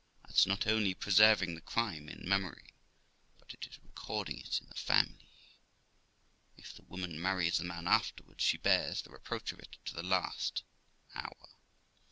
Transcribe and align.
That's 0.27 0.47
not 0.47 0.65
only 0.65 0.95
preserving 0.95 1.53
the 1.53 1.61
crime 1.61 2.09
in 2.09 2.27
memory, 2.27 2.73
but 3.37 3.53
it 3.53 3.67
is 3.69 3.77
recording 3.83 4.39
it 4.39 4.59
in 4.59 4.67
the 4.67 4.73
family. 4.73 5.29
If 6.57 6.73
the 6.73 6.81
woman 6.81 7.21
marries 7.21 7.59
the 7.59 7.65
man 7.65 7.87
afterwards, 7.87 8.43
she 8.43 8.57
bears 8.57 9.03
the 9.03 9.11
reproach 9.11 9.51
of 9.51 9.59
it 9.59 9.77
to 9.85 9.93
the 9.93 10.01
last 10.01 10.63
hour. 11.13 11.49